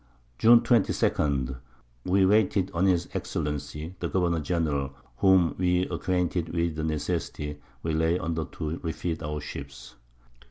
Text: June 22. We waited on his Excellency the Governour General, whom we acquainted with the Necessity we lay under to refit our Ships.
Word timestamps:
June 0.39 0.61
22. 0.61 1.57
We 2.05 2.25
waited 2.25 2.71
on 2.73 2.87
his 2.87 3.07
Excellency 3.13 3.93
the 3.99 4.09
Governour 4.09 4.39
General, 4.39 4.95
whom 5.17 5.53
we 5.59 5.83
acquainted 5.89 6.49
with 6.49 6.75
the 6.75 6.83
Necessity 6.83 7.61
we 7.83 7.93
lay 7.93 8.17
under 8.17 8.45
to 8.45 8.79
refit 8.79 9.21
our 9.21 9.39
Ships. 9.39 9.93